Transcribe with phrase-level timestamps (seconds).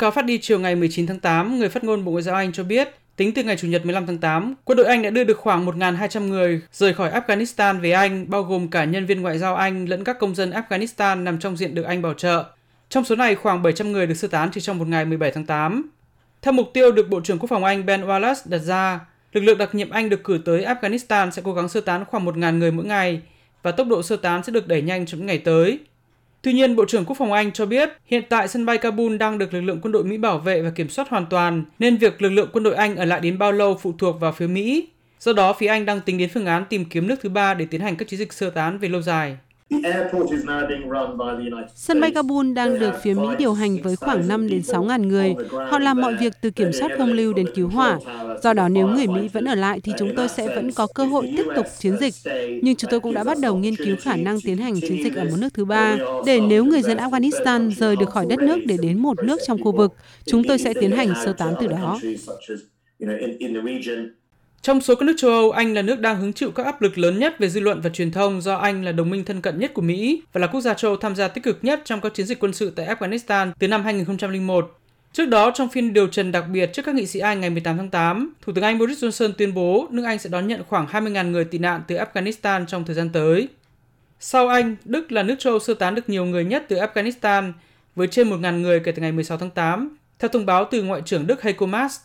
[0.00, 2.52] Cáo phát đi chiều ngày 19 tháng 8, người phát ngôn Bộ Ngoại giao Anh
[2.52, 5.24] cho biết, tính từ ngày Chủ nhật 15 tháng 8, quân đội Anh đã đưa
[5.24, 9.38] được khoảng 1.200 người rời khỏi Afghanistan về Anh, bao gồm cả nhân viên ngoại
[9.38, 12.44] giao Anh lẫn các công dân Afghanistan nằm trong diện được Anh bảo trợ.
[12.88, 15.46] Trong số này, khoảng 700 người được sơ tán chỉ trong một ngày 17 tháng
[15.46, 15.90] 8.
[16.42, 19.00] Theo mục tiêu được Bộ trưởng Quốc phòng Anh Ben Wallace đặt ra,
[19.32, 22.26] lực lượng đặc nhiệm Anh được cử tới Afghanistan sẽ cố gắng sơ tán khoảng
[22.26, 23.22] 1.000 người mỗi ngày
[23.62, 25.78] và tốc độ sơ tán sẽ được đẩy nhanh trong những ngày tới.
[26.46, 29.38] Tuy nhiên, Bộ trưởng Quốc phòng Anh cho biết hiện tại sân bay Kabul đang
[29.38, 32.22] được lực lượng quân đội Mỹ bảo vệ và kiểm soát hoàn toàn, nên việc
[32.22, 34.88] lực lượng quân đội Anh ở lại đến bao lâu phụ thuộc vào phía Mỹ.
[35.20, 37.66] Do đó, phía Anh đang tính đến phương án tìm kiếm nước thứ ba để
[37.70, 39.36] tiến hành các chiến dịch sơ tán về lâu dài.
[41.74, 45.08] Sân bay Kabul đang được phía Mỹ điều hành với khoảng 5 đến 6 ngàn
[45.08, 45.34] người.
[45.70, 47.98] Họ làm mọi việc từ kiểm soát không lưu đến cứu hỏa.
[48.42, 51.04] Do đó nếu người Mỹ vẫn ở lại thì chúng tôi sẽ vẫn có cơ
[51.04, 52.14] hội tiếp tục chiến dịch.
[52.62, 55.16] Nhưng chúng tôi cũng đã bắt đầu nghiên cứu khả năng tiến hành chiến dịch
[55.16, 58.58] ở một nước thứ ba để nếu người dân Afghanistan rời được khỏi đất nước
[58.66, 59.92] để đến một nước trong khu vực,
[60.24, 61.98] chúng tôi sẽ tiến hành sơ tán từ đó.
[64.62, 66.98] Trong số các nước châu Âu, Anh là nước đang hứng chịu các áp lực
[66.98, 69.58] lớn nhất về dư luận và truyền thông do Anh là đồng minh thân cận
[69.58, 72.00] nhất của Mỹ và là quốc gia châu Âu tham gia tích cực nhất trong
[72.00, 74.78] các chiến dịch quân sự tại Afghanistan từ năm 2001.
[75.12, 77.76] Trước đó, trong phiên điều trần đặc biệt trước các nghị sĩ Anh ngày 18
[77.76, 80.86] tháng 8, Thủ tướng Anh Boris Johnson tuyên bố nước Anh sẽ đón nhận khoảng
[80.86, 83.48] 20.000 người tị nạn từ Afghanistan trong thời gian tới.
[84.20, 87.52] Sau Anh, Đức là nước châu Âu sơ tán được nhiều người nhất từ Afghanistan
[87.94, 91.02] với trên 1.000 người kể từ ngày 16 tháng 8, theo thông báo từ Ngoại
[91.04, 91.98] trưởng Đức Heiko Maas.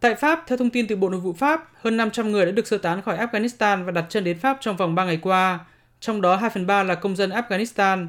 [0.00, 2.66] Tại Pháp, theo thông tin từ Bộ Nội vụ Pháp, hơn 500 người đã được
[2.66, 5.58] sơ tán khỏi Afghanistan và đặt chân đến Pháp trong vòng 3 ngày qua,
[6.00, 8.06] trong đó 2 phần 3 là công dân Afghanistan.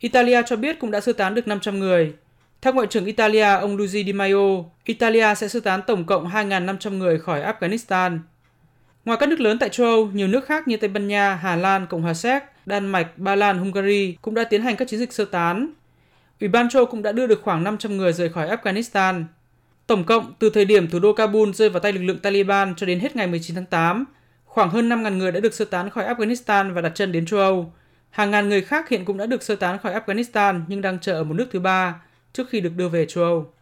[0.00, 2.14] Italia cho biết cũng đã sơ tán được 500 người.
[2.60, 6.98] Theo Ngoại trưởng Italia, ông Luigi Di Maio, Italia sẽ sơ tán tổng cộng 2.500
[6.98, 8.18] người khỏi Afghanistan.
[9.04, 11.56] Ngoài các nước lớn tại châu Âu, nhiều nước khác như Tây Ban Nha, Hà
[11.56, 15.00] Lan, Cộng hòa Séc, Đan Mạch, Ba Lan, Hungary cũng đã tiến hành các chiến
[15.00, 15.68] dịch sơ tán.
[16.40, 19.24] Ủy ban châu cũng đã đưa được khoảng 500 người rời khỏi Afghanistan.
[19.92, 22.86] Tổng cộng, từ thời điểm thủ đô Kabul rơi vào tay lực lượng Taliban cho
[22.86, 24.04] đến hết ngày 19 tháng 8,
[24.44, 27.40] khoảng hơn 5.000 người đã được sơ tán khỏi Afghanistan và đặt chân đến châu
[27.40, 27.72] Âu.
[28.10, 31.12] Hàng ngàn người khác hiện cũng đã được sơ tán khỏi Afghanistan nhưng đang chờ
[31.12, 32.02] ở một nước thứ ba
[32.32, 33.50] trước khi được đưa về châu Âu.